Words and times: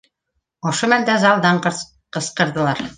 Ошо 0.69 0.89
мәлдә 0.95 1.19
залдан 1.27 1.63
ҡысҡырҙылар: 1.69 2.87